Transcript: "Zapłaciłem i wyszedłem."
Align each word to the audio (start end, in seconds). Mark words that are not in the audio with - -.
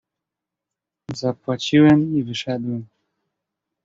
"Zapłaciłem 1.15 2.17
i 2.17 2.23
wyszedłem." 2.23 2.85